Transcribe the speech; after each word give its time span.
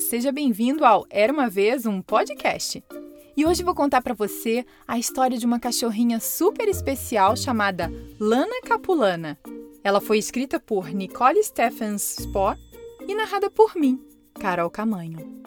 seja 0.00 0.32
bem-vindo 0.32 0.84
ao 0.84 1.06
Era 1.08 1.32
uma 1.32 1.48
vez 1.48 1.86
um 1.86 2.02
podcast. 2.02 2.82
E 3.36 3.46
hoje 3.46 3.62
vou 3.62 3.72
contar 3.72 4.02
para 4.02 4.14
você 4.14 4.66
a 4.86 4.98
história 4.98 5.38
de 5.38 5.46
uma 5.46 5.60
cachorrinha 5.60 6.18
super 6.18 6.68
especial 6.68 7.36
chamada 7.36 7.88
Lana 8.18 8.60
Capulana. 8.64 9.38
Ela 9.84 10.00
foi 10.00 10.18
escrita 10.18 10.58
por 10.58 10.88
Nicole 10.88 11.40
Stephens 11.44 12.16
Spohr 12.18 12.58
e 13.06 13.14
narrada 13.14 13.48
por 13.48 13.76
mim, 13.76 14.00
Carol 14.34 14.68
Camanho. 14.68 15.40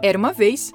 Era 0.00 0.16
uma 0.16 0.32
vez 0.32 0.72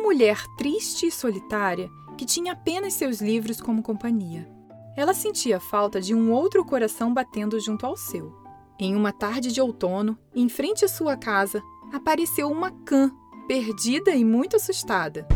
uma 0.00 0.06
mulher 0.06 0.42
triste 0.56 1.06
e 1.06 1.10
solitária 1.10 1.90
que 2.16 2.24
tinha 2.24 2.52
apenas 2.52 2.94
seus 2.94 3.20
livros 3.20 3.60
como 3.60 3.82
companhia. 3.82 4.48
Ela 4.96 5.12
sentia 5.12 5.60
falta 5.60 6.00
de 6.00 6.14
um 6.14 6.32
outro 6.32 6.64
coração 6.64 7.12
batendo 7.12 7.60
junto 7.60 7.84
ao 7.84 7.96
seu. 7.96 8.34
Em 8.78 8.96
uma 8.96 9.12
tarde 9.12 9.52
de 9.52 9.60
outono, 9.60 10.18
em 10.34 10.48
frente 10.48 10.84
à 10.84 10.88
sua 10.88 11.16
casa, 11.16 11.62
apareceu 11.92 12.50
uma 12.50 12.70
cã, 12.70 13.10
perdida 13.46 14.10
e 14.12 14.24
muito 14.24 14.56
assustada. 14.56 15.26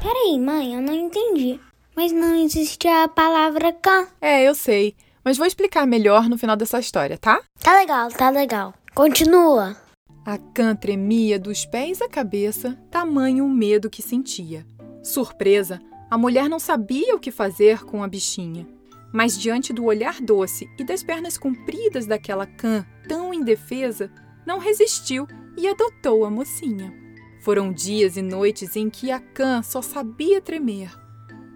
Peraí, 0.00 0.38
mãe, 0.38 0.74
eu 0.74 0.80
não 0.80 0.94
entendi. 0.94 1.60
Mas 1.96 2.12
não 2.12 2.34
existe 2.36 2.86
a 2.86 3.08
palavra 3.08 3.72
cã. 3.72 4.06
É, 4.20 4.42
eu 4.48 4.54
sei, 4.54 4.94
mas 5.24 5.36
vou 5.36 5.46
explicar 5.46 5.84
melhor 5.84 6.28
no 6.28 6.38
final 6.38 6.56
dessa 6.56 6.78
história, 6.78 7.18
tá? 7.18 7.40
Tá 7.60 7.76
legal, 7.76 8.08
tá 8.10 8.30
legal. 8.30 8.72
Continua. 8.94 9.76
A 10.24 10.38
cã 10.38 10.76
tremia 10.76 11.36
dos 11.36 11.66
pés 11.66 12.00
à 12.00 12.08
cabeça, 12.08 12.78
tamanho 12.88 13.44
o 13.44 13.50
medo 13.50 13.90
que 13.90 14.00
sentia. 14.00 14.64
Surpresa, 15.02 15.80
a 16.08 16.16
mulher 16.16 16.48
não 16.48 16.60
sabia 16.60 17.16
o 17.16 17.18
que 17.18 17.32
fazer 17.32 17.82
com 17.82 18.04
a 18.04 18.06
bichinha. 18.08 18.64
Mas 19.12 19.36
diante 19.36 19.72
do 19.72 19.84
olhar 19.84 20.20
doce 20.20 20.68
e 20.78 20.84
das 20.84 21.02
pernas 21.02 21.36
compridas 21.36 22.06
daquela 22.06 22.46
cã 22.46 22.86
tão 23.08 23.34
indefesa, 23.34 24.12
não 24.46 24.60
resistiu 24.60 25.26
e 25.58 25.66
adotou 25.66 26.24
a 26.24 26.30
mocinha. 26.30 26.94
Foram 27.40 27.72
dias 27.72 28.16
e 28.16 28.22
noites 28.22 28.76
em 28.76 28.88
que 28.88 29.10
a 29.10 29.18
cã 29.18 29.60
só 29.60 29.82
sabia 29.82 30.40
tremer. 30.40 30.96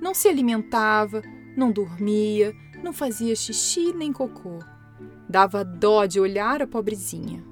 Não 0.02 0.12
se 0.12 0.26
alimentava, 0.26 1.22
não 1.56 1.70
dormia, 1.70 2.52
não 2.82 2.92
fazia 2.92 3.36
xixi 3.36 3.92
nem 3.92 4.12
cocô. 4.12 4.58
Dava 5.28 5.64
dó 5.64 6.04
de 6.04 6.18
olhar 6.18 6.60
a 6.60 6.66
pobrezinha. 6.66 7.44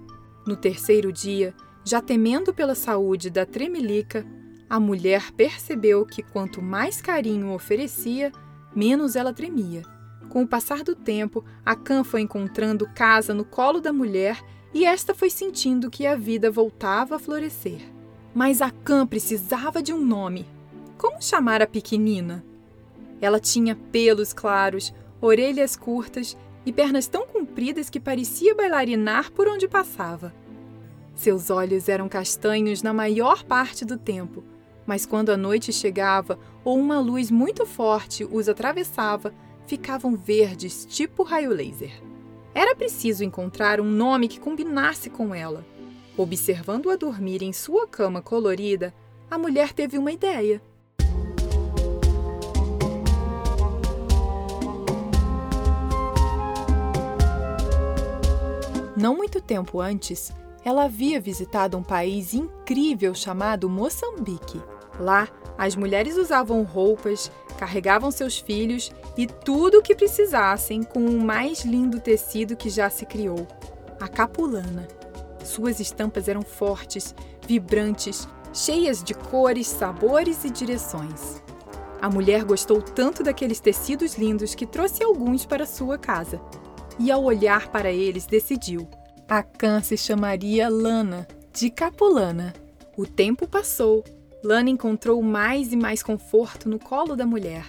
No 0.46 0.56
terceiro 0.56 1.12
dia, 1.12 1.54
já 1.84 2.02
temendo 2.02 2.52
pela 2.52 2.74
saúde 2.74 3.30
da 3.30 3.46
tremelica, 3.46 4.26
a 4.68 4.78
mulher 4.78 5.32
percebeu 5.32 6.04
que 6.04 6.22
quanto 6.22 6.60
mais 6.60 7.00
carinho 7.00 7.52
oferecia, 7.52 8.30
menos 8.74 9.16
ela 9.16 9.32
tremia. 9.32 9.82
Com 10.28 10.42
o 10.42 10.48
passar 10.48 10.82
do 10.82 10.94
tempo, 10.94 11.44
a 11.64 11.76
cã 11.76 12.02
foi 12.02 12.20
encontrando 12.20 12.88
casa 12.94 13.32
no 13.32 13.44
colo 13.44 13.80
da 13.80 13.92
mulher 13.92 14.42
e 14.72 14.84
esta 14.84 15.14
foi 15.14 15.30
sentindo 15.30 15.90
que 15.90 16.06
a 16.06 16.16
vida 16.16 16.50
voltava 16.50 17.16
a 17.16 17.18
florescer. 17.18 17.80
Mas 18.34 18.60
a 18.60 18.70
cã 18.70 19.06
precisava 19.06 19.82
de 19.82 19.92
um 19.92 20.04
nome. 20.04 20.46
Como 20.98 21.22
chamar 21.22 21.62
a 21.62 21.66
pequenina? 21.66 22.44
Ela 23.20 23.38
tinha 23.38 23.76
pelos 23.76 24.32
claros, 24.32 24.92
orelhas 25.20 25.76
curtas 25.76 26.36
e 26.66 26.72
pernas 26.72 27.06
tão 27.06 27.26
compridas 27.26 27.90
que 27.90 28.00
parecia 28.00 28.54
bailarinar 28.54 29.30
por 29.32 29.48
onde 29.48 29.68
passava. 29.68 30.34
Seus 31.14 31.50
olhos 31.50 31.88
eram 31.88 32.08
castanhos 32.08 32.82
na 32.82 32.92
maior 32.92 33.44
parte 33.44 33.84
do 33.84 33.96
tempo, 33.96 34.42
mas 34.86 35.06
quando 35.06 35.30
a 35.30 35.36
noite 35.36 35.72
chegava 35.72 36.38
ou 36.64 36.78
uma 36.78 36.98
luz 36.98 37.30
muito 37.30 37.64
forte 37.64 38.24
os 38.24 38.48
atravessava, 38.48 39.32
ficavam 39.66 40.16
verdes, 40.16 40.86
tipo 40.86 41.22
raio 41.22 41.50
laser. 41.50 41.92
Era 42.54 42.74
preciso 42.74 43.24
encontrar 43.24 43.80
um 43.80 43.90
nome 43.90 44.28
que 44.28 44.40
combinasse 44.40 45.10
com 45.10 45.34
ela. 45.34 45.64
Observando-a 46.16 46.96
dormir 46.96 47.42
em 47.42 47.52
sua 47.52 47.86
cama 47.88 48.22
colorida, 48.22 48.94
a 49.30 49.36
mulher 49.36 49.72
teve 49.72 49.98
uma 49.98 50.12
ideia. 50.12 50.62
Não 59.04 59.14
muito 59.14 59.38
tempo 59.38 59.82
antes, 59.82 60.32
ela 60.64 60.84
havia 60.84 61.20
visitado 61.20 61.76
um 61.76 61.82
país 61.82 62.32
incrível 62.32 63.14
chamado 63.14 63.68
Moçambique. 63.68 64.62
Lá, 64.98 65.28
as 65.58 65.76
mulheres 65.76 66.16
usavam 66.16 66.62
roupas, 66.62 67.30
carregavam 67.58 68.10
seus 68.10 68.38
filhos 68.38 68.90
e 69.14 69.26
tudo 69.26 69.80
o 69.80 69.82
que 69.82 69.94
precisassem 69.94 70.82
com 70.82 71.04
o 71.04 71.20
mais 71.20 71.66
lindo 71.66 72.00
tecido 72.00 72.56
que 72.56 72.70
já 72.70 72.88
se 72.88 73.04
criou 73.04 73.46
a 74.00 74.08
capulana. 74.08 74.88
Suas 75.44 75.80
estampas 75.80 76.26
eram 76.26 76.40
fortes, 76.40 77.14
vibrantes, 77.46 78.26
cheias 78.54 79.04
de 79.04 79.12
cores, 79.12 79.66
sabores 79.66 80.46
e 80.46 80.50
direções. 80.50 81.42
A 82.00 82.08
mulher 82.08 82.42
gostou 82.42 82.80
tanto 82.80 83.22
daqueles 83.22 83.60
tecidos 83.60 84.14
lindos 84.14 84.54
que 84.54 84.64
trouxe 84.64 85.04
alguns 85.04 85.44
para 85.44 85.66
sua 85.66 85.98
casa. 85.98 86.40
E 86.98 87.10
ao 87.10 87.22
olhar 87.24 87.68
para 87.68 87.90
eles, 87.90 88.26
decidiu: 88.26 88.88
a 89.28 89.42
cã 89.42 89.80
se 89.80 89.96
chamaria 89.96 90.68
Lana, 90.68 91.26
de 91.52 91.70
Capulana. 91.70 92.52
O 92.96 93.06
tempo 93.06 93.48
passou. 93.48 94.04
Lana 94.42 94.68
encontrou 94.68 95.22
mais 95.22 95.72
e 95.72 95.76
mais 95.76 96.02
conforto 96.02 96.68
no 96.68 96.78
colo 96.78 97.16
da 97.16 97.26
mulher. 97.26 97.64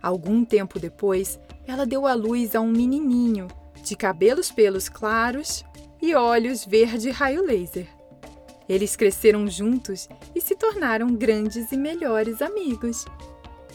Algum 0.00 0.44
tempo 0.44 0.78
depois, 0.78 1.40
ela 1.66 1.84
deu 1.84 2.06
à 2.06 2.14
luz 2.14 2.54
a 2.54 2.60
um 2.60 2.70
menininho, 2.70 3.48
de 3.82 3.96
cabelos 3.96 4.52
pelos 4.52 4.88
claros 4.88 5.64
e 6.00 6.14
olhos 6.14 6.64
verde 6.64 7.10
raio 7.10 7.44
laser. 7.44 7.88
Eles 8.68 8.94
cresceram 8.94 9.48
juntos 9.48 10.08
e 10.34 10.40
se 10.40 10.54
tornaram 10.54 11.14
grandes 11.14 11.72
e 11.72 11.76
melhores 11.76 12.40
amigos. 12.40 13.04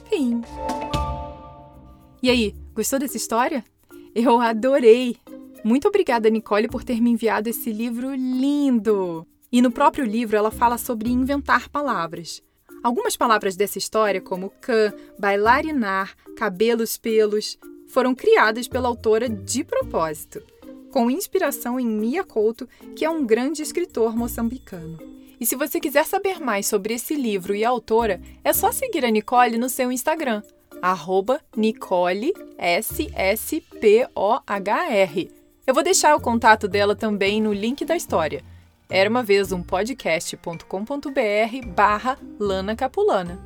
Fim. 0.10 0.42
E 2.24 2.30
aí, 2.30 2.56
gostou 2.74 2.98
dessa 2.98 3.18
história? 3.18 3.64
Eu 4.14 4.42
adorei! 4.42 5.18
Muito 5.64 5.88
obrigada, 5.88 6.30
Nicole, 6.30 6.68
por 6.68 6.84
ter 6.84 7.00
me 7.00 7.12
enviado 7.12 7.48
esse 7.48 7.72
livro 7.72 8.14
lindo! 8.16 9.26
E 9.52 9.62
no 9.62 9.72
próprio 9.72 10.06
livro 10.06 10.36
ela 10.36 10.52
fala 10.52 10.78
sobre 10.78 11.10
inventar 11.10 11.70
palavras. 11.70 12.42
Algumas 12.82 13.16
palavras 13.16 13.56
dessa 13.56 13.78
história, 13.78 14.22
como 14.22 14.52
cã, 14.62 14.94
bailarinar, 15.20 16.16
cabelos 16.36 16.98
pelos, 16.98 17.58
foram 17.88 18.16
criadas 18.16 18.68
pela 18.68 18.88
autora 18.88 19.28
de 19.28 19.64
propósito, 19.64 20.42
com 20.92 21.12
inspiração 21.12 21.80
em 21.80 21.86
Mia 21.86 22.24
Couto, 22.24 22.68
que 22.96 23.04
é 23.04 23.10
um 23.10 23.26
grande 23.26 23.62
escritor 23.62 24.16
moçambicano. 24.16 24.98
E 25.40 25.46
se 25.46 25.56
você 25.56 25.80
quiser 25.80 26.06
saber 26.06 26.40
mais 26.40 26.68
sobre 26.68 26.94
esse 26.94 27.16
livro 27.16 27.54
e 27.54 27.64
a 27.64 27.70
autora, 27.70 28.22
é 28.44 28.54
só 28.54 28.72
seguir 28.72 29.06
a 29.06 29.10
Nicole 29.10 29.58
no 29.58 29.70
seu 29.70 29.92
Instagram, 29.92 30.42
arroba 30.82 31.40
Nicole 31.56 32.34
S 32.58 33.10
S 33.14 33.62
P 33.80 34.08
O 34.16 34.40
H 34.46 34.92
R. 34.92 35.32
Eu 35.66 35.74
vou 35.74 35.84
deixar 35.84 36.16
o 36.16 36.22
contato 36.22 36.68
dela 36.68 36.96
também 36.96 37.42
no 37.42 37.54
link 37.54 37.86
da 37.86 37.96
história. 37.96 38.44
Era 38.90 39.10
uma 39.10 39.22
vez 39.22 39.52
um 39.52 39.62
podcast.com.br 39.62 41.68
barra 41.76 42.18
Lana 42.40 42.76
Capulana. 42.76 43.40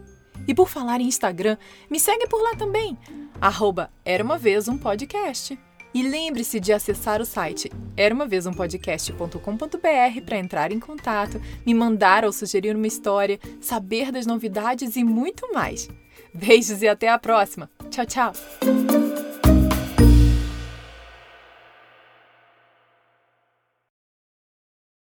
E 0.47 0.53
por 0.53 0.69
falar 0.69 1.01
em 1.01 1.07
Instagram, 1.07 1.57
me 1.89 1.99
segue 1.99 2.27
por 2.27 2.41
lá 2.41 2.55
também, 2.55 2.97
arroba 3.41 3.89
Era 4.05 4.23
Uma 4.23 4.37
Vez 4.37 4.67
Um 4.67 4.77
Podcast. 4.77 5.57
E 5.93 6.01
lembre-se 6.01 6.59
de 6.59 6.73
acessar 6.73 7.21
o 7.21 7.25
site 7.25 7.71
eraumavezumpodcast.com.br 7.95 10.21
para 10.25 10.39
entrar 10.39 10.71
em 10.71 10.79
contato, 10.79 11.39
me 11.65 11.73
mandar 11.73 12.25
ou 12.25 12.31
sugerir 12.31 12.75
uma 12.75 12.87
história, 12.87 13.39
saber 13.61 14.11
das 14.11 14.25
novidades 14.25 14.95
e 14.95 15.03
muito 15.03 15.53
mais. 15.53 15.87
Beijos 16.33 16.81
e 16.81 16.87
até 16.87 17.09
a 17.09 17.19
próxima. 17.19 17.69
Tchau, 17.89 18.05
tchau! 18.05 18.33